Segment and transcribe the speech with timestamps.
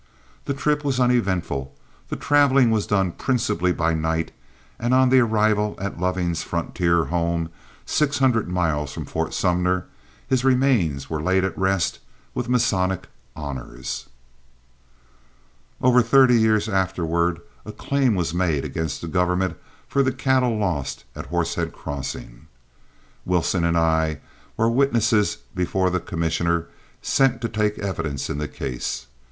[0.45, 1.75] The trip was uneventful,
[2.09, 4.31] the traveling was done principally by night,
[4.79, 7.49] and on the arrival at Loving's frontier home,
[7.85, 9.85] six hundred miles from Fort Sumner,
[10.27, 11.99] his remains were laid at rest
[12.33, 14.09] with Masonic honors.
[15.79, 19.55] Over thirty years afterward a claim was made against the government
[19.87, 22.47] for the cattle lost at Horsehead Crossing.
[23.23, 24.19] Wilson and I
[24.57, 26.69] were witnesses before the commissioner
[27.03, 29.05] sent to take evidence in the case.